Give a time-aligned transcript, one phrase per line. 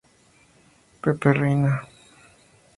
[1.01, 1.73] Pepe Reina.